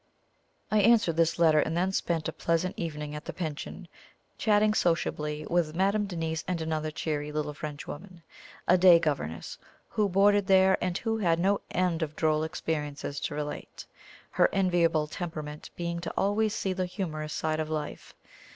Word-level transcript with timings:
I 0.71 0.79
answered 0.79 1.15
this 1.15 1.37
letter, 1.37 1.59
and 1.59 1.77
then 1.77 1.91
spent 1.91 2.27
a 2.27 2.33
pleasant 2.33 2.73
evening 2.75 3.13
at 3.13 3.25
the 3.25 3.33
Pension, 3.33 3.87
chatting 4.35 4.73
sociably 4.73 5.45
with 5.47 5.75
Madame 5.75 6.07
Denise 6.07 6.43
and 6.47 6.59
another 6.59 6.89
cheery 6.89 7.31
little 7.31 7.53
Frenchwoman, 7.53 8.23
a 8.67 8.79
day 8.79 8.97
governess, 8.97 9.59
who 9.89 10.09
boarded 10.09 10.47
there, 10.47 10.75
and 10.83 10.97
who 10.97 11.19
had 11.19 11.37
no 11.37 11.61
end 11.69 12.01
of 12.01 12.15
droll 12.15 12.41
experiences 12.43 13.19
to 13.19 13.35
relate, 13.35 13.85
her 14.31 14.49
enviable 14.51 15.05
temperament 15.05 15.69
being 15.75 15.99
to 15.99 16.11
always 16.17 16.55
see 16.55 16.73
the 16.73 16.87
humorous 16.87 17.31
side 17.31 17.59
of 17.59 17.69
life. 17.69 18.15